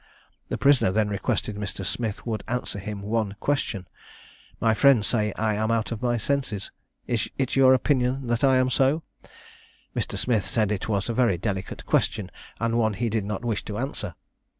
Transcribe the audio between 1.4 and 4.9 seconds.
Mr. Smith would answer him one question "My